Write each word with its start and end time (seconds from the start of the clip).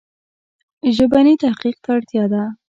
ژبني 0.95 1.35
تحقیق 1.43 1.77
ته 1.83 1.89
اړتیا 1.95 2.25
ده. 2.31 2.43